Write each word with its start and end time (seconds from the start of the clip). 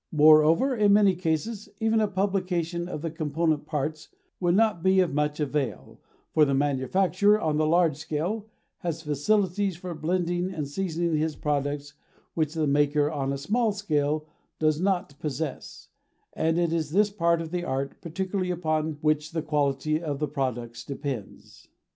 Moreover, 0.11 0.75
in 0.75 0.93
many 0.93 1.13
cases 1.13 1.69
even 1.79 2.01
a 2.01 2.07
publication 2.07 2.87
of 2.89 3.03
the 3.03 3.11
component 3.11 3.67
parts 3.67 4.09
would 4.39 4.55
not 4.55 4.81
be 4.81 4.99
of 4.99 5.13
much 5.13 5.39
avail, 5.39 5.99
for 6.33 6.43
the 6.43 6.55
manufacturer 6.55 7.39
on 7.39 7.57
the 7.57 7.67
large 7.67 7.97
scale 7.97 8.47
has 8.79 9.03
facilities 9.03 9.77
for 9.77 9.93
blending 9.93 10.49
and 10.51 10.67
seasoning 10.67 11.17
his 11.17 11.35
products 11.35 11.93
which 12.33 12.55
the 12.55 12.65
maker 12.65 13.11
on 13.11 13.31
a 13.31 13.37
small 13.37 13.71
scale 13.73 14.25
does 14.57 14.81
not 14.81 15.19
possess, 15.19 15.89
and 16.33 16.57
it 16.57 16.73
is 16.73 16.89
this 16.89 17.11
part 17.11 17.39
of 17.39 17.51
the 17.51 17.63
art 17.63 18.01
particularly 18.01 18.49
upon 18.49 18.93
which 19.01 19.33
the 19.33 19.43
quality 19.43 20.01
of 20.01 20.17
the 20.17 20.27
products 20.27 20.83
depends. 20.83 21.67